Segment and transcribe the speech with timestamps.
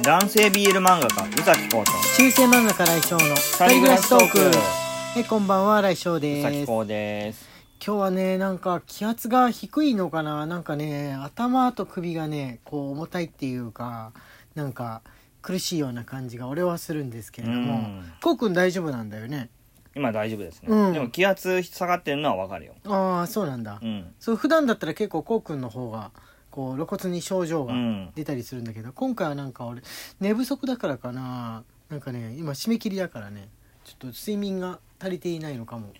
[0.00, 4.38] 男性 BL 漫画家宇崎浩と中世漫画家来翔の二人暮らしトーク。
[4.38, 6.42] はいこんばんは来翔宇です。
[6.42, 7.46] 崎浩です。
[7.84, 10.46] 今日はねなんか気圧が低いのかな。
[10.46, 14.12] なんかね頭と首がねこう重たいっていうか
[14.54, 15.02] なんか
[15.42, 17.74] 苦しいような感じが俺はするんですけれども。
[17.74, 18.12] うん。
[18.22, 19.50] こうくん大丈夫なんだよね。
[19.94, 20.92] 今大丈夫ですね、うん。
[20.94, 22.72] でも気圧下がってるのはわかるよ。
[22.86, 24.14] ああそうなんだ、うん。
[24.18, 26.12] そう普段だったら結構こうくんの方が
[26.52, 28.12] こう露骨に症状がうん。
[28.14, 29.82] 出たりするんだけど、今回はなんか俺
[30.20, 31.64] 寝不足だからかな。
[31.88, 33.48] なんかね今締め切りだからね
[33.84, 35.92] ちょっと睡眠が足りていないのかも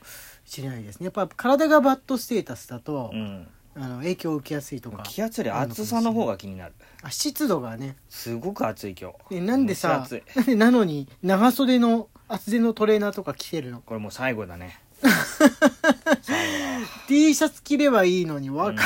[0.45, 1.07] しれないですね。
[1.07, 3.49] やっぱ体がバッドステータスだと、うん。
[3.75, 6.75] あの影響を受けやすいとか気圧より暑さの方が気になる。
[7.03, 7.97] あ湿度がね。
[8.11, 9.37] すごく暑い今日。
[9.37, 10.57] でなんでさ蒸し暑い。
[10.57, 13.81] なのに長袖の厚手のトレーナーとか着てるの？
[13.81, 14.79] これもう最後だね
[17.09, 18.83] T シャツ着ればいいのにわか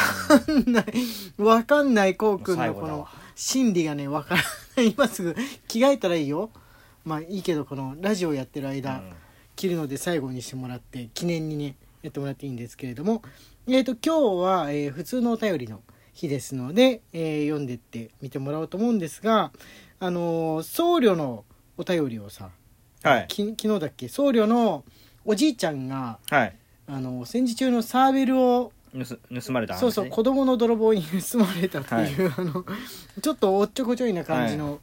[0.52, 0.84] んない、
[1.38, 4.42] わかんないこうくんのこの心理がねわから
[4.76, 4.92] ない。
[4.92, 5.34] 今すぐ
[5.68, 6.50] 着替えたらいいよ。
[7.04, 9.12] まあいいけどこのラジオやってる間、うん。
[9.54, 13.22] 着るので最後にしてもらって記念にねやってもらっていいんですけれども。
[13.68, 19.52] えっ、と今日は、えー普通のお便りの日ですので、えー読んでってみてもらおうと思うんですが
[19.98, 21.44] あのー僧侶の
[21.76, 22.50] お便りをさ、
[23.02, 23.26] はい。
[23.28, 24.08] き昨日だっけ？
[24.08, 24.84] 僧侶の
[25.26, 26.56] おじいちゃんがはい。
[26.88, 32.64] あの戦時中のサーベルを盗盗まれた話そうそう子供の泥棒に 盗まれたっていう、あの
[33.20, 34.80] ちょっとおっちょこちょいな感じの、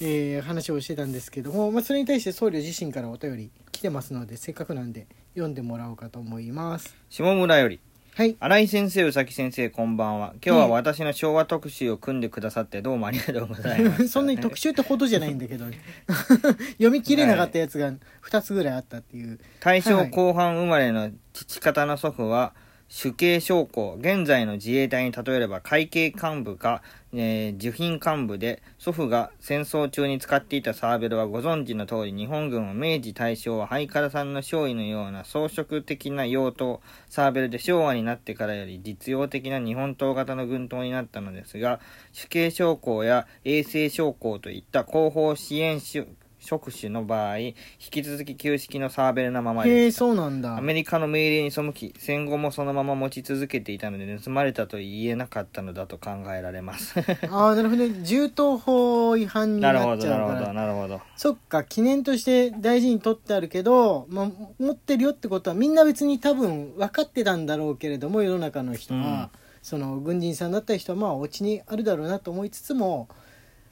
[0.00, 6.94] えー話をしてたんですけども、まあ、それに対して僧侶自身からお便り来てますのでせっかくなんで読んでもらおうかと思います。
[7.08, 7.80] 下村より
[8.16, 8.34] はい。
[8.40, 10.32] 新井先生宇崎先生こんばんは。
[10.42, 15.66] 今日は私の昭和特集を組んでくださってどうもありがとうございます そんなに特集ってほどじゃないんだけど。
[15.66, 15.78] ね
[16.80, 17.92] 読み切れなかったやつが
[18.24, 19.38] 2つぐらいあったっていう。
[19.60, 22.54] 大正後半生まれの父方の祖父は
[22.88, 36.80] 主刑将校現在の自衛隊に例えれば会計幹部か、えー、受品幹部で祖父が戦争中に使っていたサーベルはご存知の通り日本軍は明治大正はハイカラさんの少尉のような装飾的な用途
[37.10, 41.80] サーベルで昭和になってからより実用的な日本刀型の軍刀になったのですが
[42.12, 46.06] 主刑将校や衛生将校といった後方支援種
[46.46, 49.98] 職種の場合引き続き旧式のサーベルなままへえでした。
[49.98, 50.56] そうなんだ。
[50.56, 56.98] アメリカの命令に背き戦後もそのまま持ち続けていたので盗まれたと言えなかったのだと考えられます。
[57.30, 58.00] ああなるほどね。
[58.02, 60.06] 銃刀法違反になっちゃうから。
[60.06, 61.00] どなるほどなるほど。
[61.16, 69.30] そっか記念として大事に取ってあるけど、まあ、持ってるよってことはみんな別に多分分かってたんだろうけれども世の中の人は、
[69.62, 73.08] その軍人さんだった人はまあお家にあるだろうなと思いつつも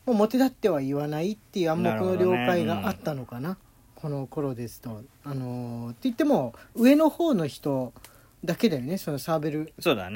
[0.07, 3.57] もう表立っては言わないっていう暗黙の了解があったのかな。
[3.95, 5.03] この頃ですと。
[5.25, 7.93] あのーって言っても上の方の人
[8.45, 8.99] だけだよね。
[8.99, 9.73] そのサーベル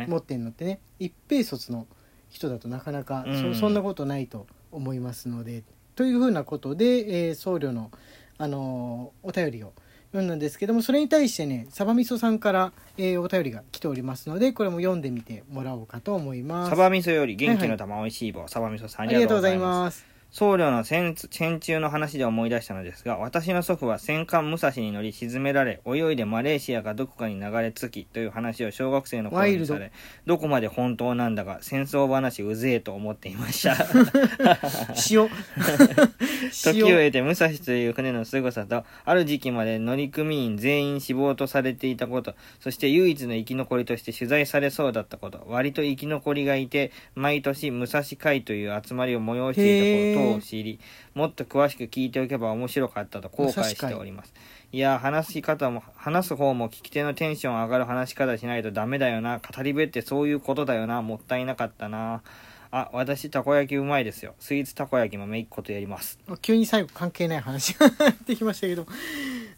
[0.06, 0.80] 持ってんのってね。
[0.98, 1.86] 一平卒の
[2.28, 3.54] 人だとなかなかうん。
[3.54, 5.62] そそんなことないと思いますので。
[5.94, 7.90] というふうなことで、えー僧侶の、
[8.36, 9.72] あのーお便りを
[10.12, 16.70] 読んだんですけどもそれに対してねサバみそさんから、えーお便りが来ておりますのでこれも読んでみてもらおうかと思います。
[16.70, 29.90] サバ味噌より元気の玉おいしい棒、サバ味噌さんあありがとうございます僧侶の戦戦中の話で思い出したのですが私の祖父は戦艦武蔵に乗り沈められ泳いでマレーシアかどこかに流れ着きという話を小学生の頃にされ
[30.26, 33.76] どこまで本当なんだか戦争話うぜえと思っていました。
[35.10, 35.28] 塩
[36.52, 50.80] 時を経て武蔵という船の凄さとある時期まで乗組員全員死亡とされていたことそして唯一の生き残りとして取材されそうだったこと割と生き残りがいて毎年武蔵会という集まりを催していたことを知り
[51.14, 54.32] もっと詳しく聞いておけば面白かったと後悔しております。
[54.70, 59.38] いや話し方も話す方も聞き手のテンション上がる話し方しないとダメだよな。
[59.38, 61.00] 語り部ってそういうことだよな。
[61.00, 62.22] もったいなかったな。
[62.70, 64.34] あ私たこ焼きうまいですよ。
[64.38, 66.18] スイーツたこ焼きもめいっ子とやります。
[66.42, 67.90] 急に最後関係ない話が
[68.26, 68.86] できましたけど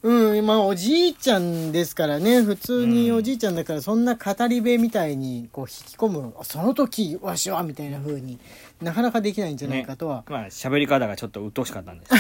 [0.03, 8.39] うんまあおじいちゃんですからね普通におじいちゃんだからそんな語り部みたいにこう引き込むその時わしはみたいな風に
[8.81, 12.15] なかなかできないんじゃないかとは、まあ喋り方がちょっと鬱陶しかったんです。
[12.15, 12.19] ね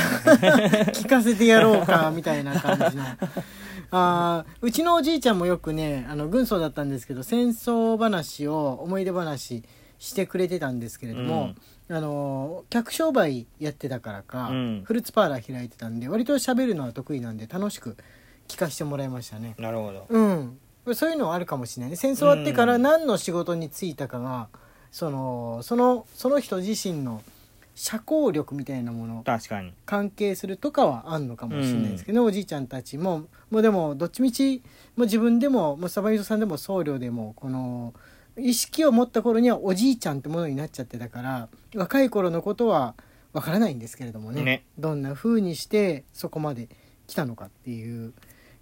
[0.93, 3.05] 聞かせてやろうかみたいな感じの。
[3.93, 9.65] あーうちのおじいちゃんもよくねあの軍曹だったんですけど戦争話を思い出話
[10.01, 11.55] してくれてたんですけれども、
[11.91, 14.83] あの客商売やってたからか、うん。
[14.85, 17.97] フルーツパーラー開いてたんで割と喋るのは得意なんで楽しく
[18.49, 19.55] 聞かせてもらいましたね。
[19.59, 20.07] なるほど。
[20.09, 20.59] うん。
[20.95, 21.97] そういうのはあるかもしれないね。
[21.97, 24.49] 戦争終わってから何の仕事に就いたかが、
[24.91, 27.23] そのそのその人自身の
[27.75, 29.73] 社交力みたいなもの確かに。
[29.85, 34.63] 関係するとかはあんのかもしれないですけど、おじいちゃんたちももうでもどっちみち
[34.97, 37.93] もう自分でももうサバイソさんでも僧侶でもこの
[38.37, 42.95] 意識を持った頃にはおじいちゃんってものになっちゃってたから若い頃のことは
[43.33, 44.43] わからないんですけれどもね。
[44.43, 44.65] ね。
[44.79, 46.69] どんな風にしてそこまで
[47.07, 48.13] 来たのかっていう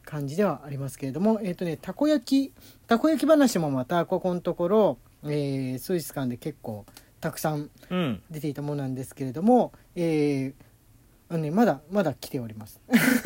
[0.04, 1.40] 感じではありますけれども。
[1.42, 2.54] えっ、とねたこ焼き
[2.86, 6.84] たこ焼き話もまたここのところ、えー、スイス館で結構
[7.20, 8.22] たくさんうん。
[8.30, 10.67] 出ていたものなんですけれども、えー
[11.30, 12.80] あのね、まだまだ来ております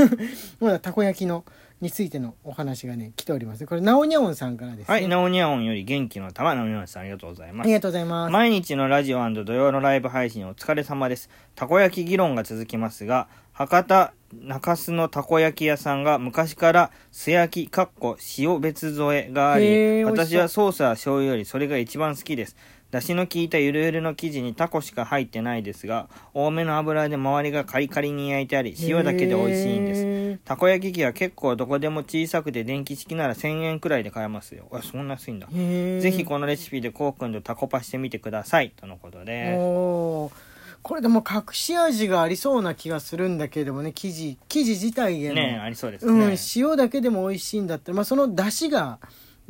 [0.59, 1.45] まだたこ焼きの
[1.81, 7.73] についてのお話がね来ておりますこれナオニャオンさんからですね、はい、ナオニャオンより元気の玉、ナオニャオンさんありがとうございますあり。
[7.73, 11.29] がとうございます毎日のラジオ土曜のライブ配信お疲れ様です。
[11.55, 22.57] たこ焼き議論が続きますが、博多中洲のたこ焼き屋さんが昔から素焼き、かっこ塩別添えがあへり、私はソースは醤油よりそれが一番好きです。
[22.93, 30.37] だしの効いたゆるゆるの生地にタコしか入ってないですが、多めの油で周りがカリカリに焼いてあり、塩だけで美味しいんです。
[30.37, 34.69] すたこ焼き器は結構どこでも小さくて電気式なら1000円くらいで買えますよ。
[34.71, 35.49] あ、そんな安いんだ。
[35.49, 38.75] ぜひこのレシピでこうくんとタコパしてみてください。
[38.77, 40.33] とのことでおー
[40.83, 48.99] これでも隠し味がありそうな気がするんだけどもね生地生地自体への、ねありそうですうんね。、塩だけでも美味しいんだったら、まあ、その出汁が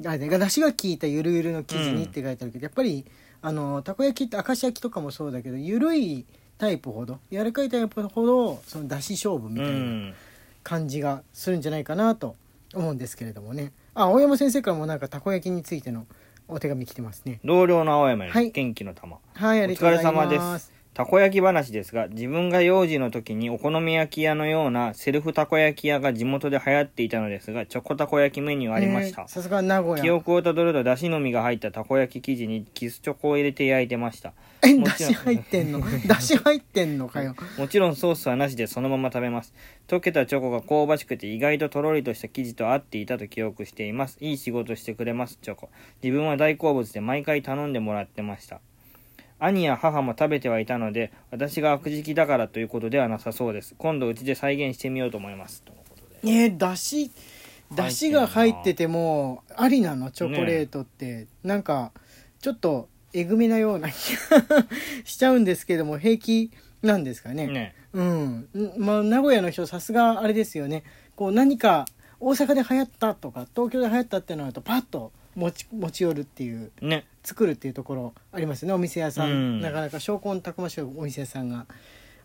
[0.04, 3.04] あれ出汁が効いたゆるゆるの生地にって書いてあるけど、やっぱり
[3.42, 6.24] あのたこ焼きって明石焼きとかもそうだけどゆるい
[6.58, 9.64] タイプほど柔らかいタイプほどその出汁勝負みう。
[9.64, 10.14] たいなん
[10.62, 12.36] 感じがするんじゃないかなと
[12.72, 16.06] 思うんですけれどもねあ大山先生からもなんかたこ焼きについての
[16.46, 19.18] お手紙来てますね同僚の青山よりはい元気の玉。
[19.34, 20.72] はいあおりがとうござい疲れ様です。
[20.94, 29.28] たこ焼き話ですが、自分が幼児の時にお好み焼き屋のようなセルフたこ焼き屋が地元で流行っていたのですが、チョコたこ焼きメニューありましたね。
[29.28, 34.34] さすが名古記屋憶をたどると出汁のみが入ったたこ焼き生地にキスチョコを入れて焼いてました。
[34.62, 35.80] えもちろん出汁入ってんの？
[36.06, 39.54] 出汁入ってんのかよもちろんソースはなしでそのまま食べます。
[39.88, 44.18] 溶けたチョコが香ばしくて意外ととろりとした生地と合っていたと記憶しています。
[44.20, 45.70] いい仕事してくれます、チョコ。
[46.02, 48.60] 自分は大好物で毎回頼んでもらってました。
[49.44, 53.74] 兄や母も食べてはいたので、私が悪食だからということではなさそうです。
[53.76, 55.62] 今度うちで再現してみようと思います。
[55.62, 57.10] とのことでえー、だし
[57.74, 60.10] だしが入っててもありなの？
[60.10, 61.92] チョコレートって、なんか
[62.40, 64.66] ちょっとえぐめなような気が
[65.04, 66.50] しちゃうんですけども平気
[66.82, 67.46] なんですかね？
[67.48, 67.74] ね。
[67.92, 70.82] うんんまあ名古屋の人さすがあれですよね
[71.14, 71.84] こう何か
[72.20, 77.06] 大阪で流行ったとか東京で流行ったってなるとパッと持ち持ち寄るっていうね。
[77.24, 78.74] 作るっていうところありますよね。
[78.74, 79.60] お店屋さん、うん。
[79.60, 81.66] なかなか証拠たくましいお店屋さんが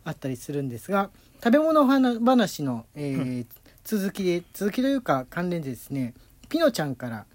[0.04, 1.10] あったりするんですが
[1.44, 3.46] 食べ物話話の、えー
[3.84, 6.14] 続きで続きというか関連でですね
[6.50, 7.26] ピノちゃんからも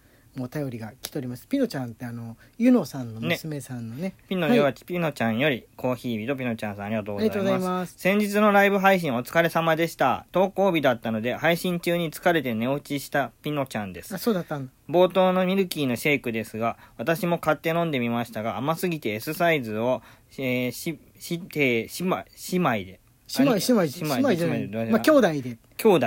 [0.41, 1.47] お便りが来ております。
[1.47, 4.15] ピノちゃんってあのユノさんの娘さんのね。
[4.29, 4.57] ピノはい。
[4.57, 7.59] よはピノちゃんよりコーヒー日とピノちゃんさんありがとうございま。
[7.59, 7.93] ます。
[7.93, 10.25] す先日のライブ配信お疲れ様でした。
[10.33, 14.15] 投稿日だったので配信中に疲れて寝落ちしたピノちゃんです。
[14.15, 14.19] あ。
[14.19, 14.73] そうだったんだ。
[14.89, 20.03] 冒頭のミルキーのシェイクですが、私も買って飲んでみましたが、甘すぎて S サイズを、
[20.39, 23.01] えーし、して、姉妹、姉妹で。
[23.39, 24.69] 姉妹姉妹姉姉妹じゃない。
[24.69, 25.59] 姉妹まあ兄弟で。
[25.77, 26.07] 兄弟、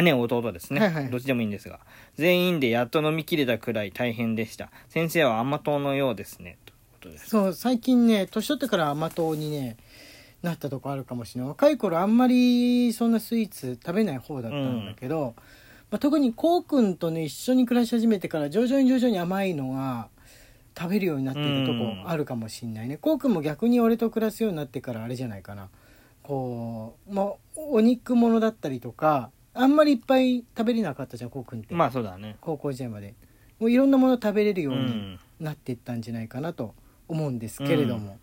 [0.00, 1.10] 姉弟ですね、はいはい。
[1.10, 1.80] どっちでもいいんですが、
[2.16, 4.70] 全員でやっと飲み切れたくらい大変でした。
[4.88, 6.56] 先生は甘党のようですね。
[6.64, 7.28] ということです。
[7.28, 9.76] そう最近ね年取ってから甘党にね
[10.42, 11.48] なったとこあるかもしれない。
[11.50, 15.34] 若い頃あんまりそんなスイーツ食べない方だったんだけど、
[15.90, 20.08] まあ、特にこうくんとね一緒に暮らし始めてから徐々に徐々に甘いのが
[20.76, 22.96] 食べるようになってるとこあるかもしんないね。
[22.96, 25.68] こうくんも逆に俺と暮らすようになってからあれじゃないかな。
[26.22, 32.36] こう、まあ、お肉物だったりとかあんまりいっぱい食べれなかったじゃんこうくんって、まあそうだね。
[32.40, 33.14] 高校時代まで
[33.58, 35.18] もういろんなもの食べれるように、うん。
[35.40, 36.74] なっていったんじゃないかなと
[37.08, 38.18] 思うんですけれども、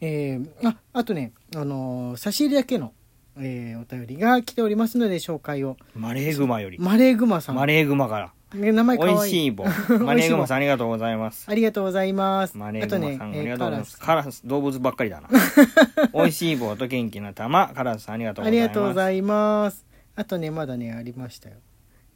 [0.00, 2.92] えーああとね、あのー差し入れだけの、
[3.38, 6.78] えーお便りが来ておりますので紹介をマレーグマより。
[6.78, 8.32] マレーグマさんマレーグマから。
[8.54, 9.64] ね名前か美わいい味しい棒。
[10.00, 11.44] マレーグマさんありがとうございます。
[11.50, 13.98] ありがとうございますマレーグマさん、ありえーがとうございます。
[13.98, 15.28] カカラス、動物ばっかりだな。
[16.14, 18.68] 美味しい棒と元気な玉、カラスさんありがとうございます。
[18.68, 19.84] がとうございます
[20.16, 21.56] あとねまだねありましたよ。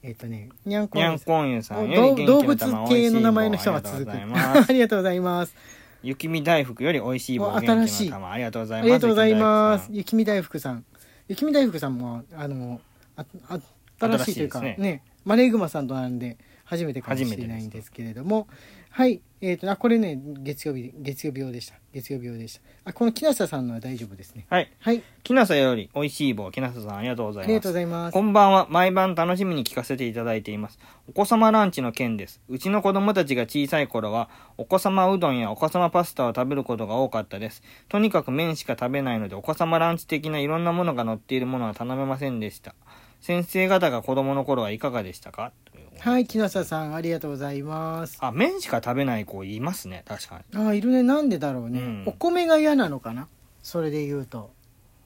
[0.03, 0.89] えっ、とねにゃん。
[0.89, 5.55] こにゃんこんゆさんより動物系の名前の人が続くありがとうございます。
[6.03, 8.13] 雪見大福より美味しい棒、新しい。
[8.13, 8.87] ありがとうございあます。
[8.87, 9.89] りがとうございます。
[9.91, 10.85] 雪見大福さん。
[11.27, 11.99] 雪見大福さん。
[11.99, 12.81] もあの
[13.17, 13.59] ああ
[13.99, 15.03] 新しいというか新しいですね。
[15.25, 16.39] マレーグマさんと並んで
[16.69, 18.47] 初めてかもしれないんですけれども
[18.91, 24.71] はいえっ、とあこれね月曜日月曜日用でした月曜日用でしたあこの木下さんのは大丈夫ですねはい。
[24.81, 27.75] はいきなさより美味しい棒、きなささんありがとうございますありがとうご。
[27.75, 28.67] ざいますこんばんは。
[28.71, 30.79] 毎晩楽しみに聞かせていただいています。
[31.09, 32.41] お子様ランチの件です。
[32.49, 37.63] うちの子供たちが小さい頃は、お子様うどんやお子様パスタを食べることが多かったです。
[37.91, 42.75] とにかく麺しか食べないので、お子様ランチ的ないろんなものが載っているものは頼めませんでした。
[43.21, 45.53] 先生方が子供の頃はいかがでしたか？
[46.01, 48.19] はい木下さんありがとうございます。
[48.21, 50.05] あ、麺しか食べない子いますね。
[50.07, 50.69] 確かに。
[50.69, 51.03] あいるね。
[51.03, 52.03] なんでだろうね、うん。
[52.07, 53.27] お米が嫌なのかな？
[53.63, 54.51] それで言うと。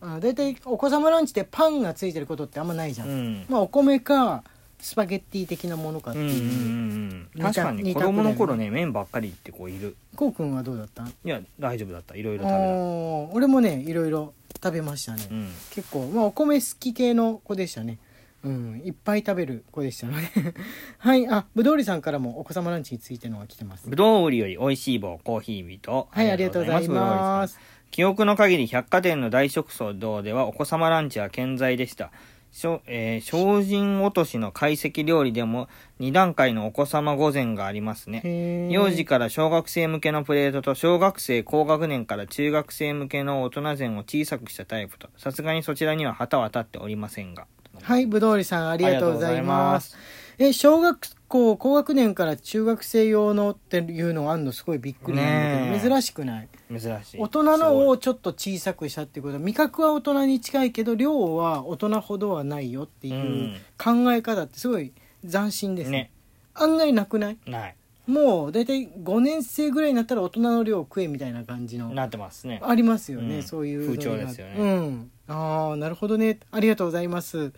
[0.01, 3.47] あ大体お子様ランチってパンがついてることってあんまないじゃん、うん。
[3.49, 4.45] まあお米か
[4.81, 6.23] スパゲッティ的なものかってう。
[6.25, 7.29] んうんういう、ん。
[7.35, 9.97] 二択確かに子二択供の頃ね麺ばっかりってこういる。
[10.17, 11.05] こうくんはどうだった？
[11.05, 12.17] いや大丈夫だった。
[12.17, 15.49] いろいろあ食べー俺もねいろいろ食べましたね、たうん。
[15.71, 17.99] 結構まあお米好き系の子でしたね
[18.45, 20.27] うんいっぱい食べる子でしたので。
[20.99, 23.89] はいあぶどうりさんからもお子様ランチについてのが来てます。
[23.89, 27.59] ぶどう売りより美味しい棒コーヒー人はいありがとうございます。
[27.91, 32.11] 記憶の限り百貨店の大食堂ではお子様ランチは健在でした。
[32.53, 35.69] しょえー精進落としの懐石料理でも
[36.01, 38.69] 2段階のお子様御膳がありますね。
[38.71, 47.47] 幼児から小学生向けのプレートと小学生高学年から中学生向けの大人膳を小さくしたタイプと、さすがにそちらには旗は立っておりませんが。
[47.83, 49.97] はいぶどうりさんありがとうございます。
[50.39, 50.99] え小学
[51.29, 55.79] 校高学年から中学生用のっていうのがあるのすごいびっくりなんだねえ。
[55.81, 56.49] けど珍しくない？
[56.71, 57.21] 珍しい。
[57.21, 63.57] 大人のをちょっと小さくしたっていうことは味覚は大人に近いけど量は大人ほどはないよっていううん。
[63.77, 64.93] 考え方ってすごい
[65.31, 65.99] 斬新ですね。
[65.99, 66.11] ね。
[66.55, 67.39] 案外なくない？
[67.47, 67.77] ない。
[68.07, 72.61] もう大体5年生ぐらいになったら大人の量を食えみたいな感じのなってますね。
[72.63, 73.43] ありますよね、うん。
[73.43, 74.55] そういう風潮ですよね。
[74.59, 75.11] うん。
[75.29, 76.41] ああなるほどね。
[76.51, 77.53] ありがとうございます。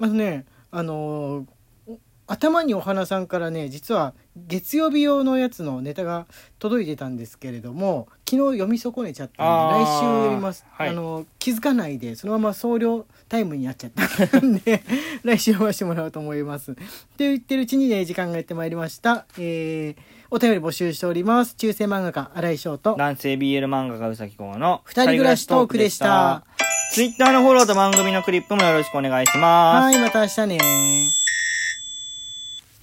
[0.00, 1.46] あのねあのーお
[2.26, 6.26] 頭にお花さんからね実は月曜日用のやつのネタが
[6.58, 10.88] 届いてたんですけれども昨日読み損ねちゃったんで来週読みます、はい。
[10.88, 14.82] あの気づかないでそのまま総量タイムになっちゃったんで
[15.22, 16.72] 来週読ませてもらおうと思います。
[16.72, 16.84] って
[17.18, 19.26] 言ってるうちにね時間がやってまいりました。
[19.38, 19.96] えー、
[20.30, 21.54] お便り募集しております。
[21.54, 26.44] 中世漫画家新井翔と男性 BL 漫画家うさきこうの二人暮らしトークでした。
[26.92, 29.84] ツイッターのフォローと番組のクリップもよろしくお願いします。
[29.84, 30.93] はいまた明日ね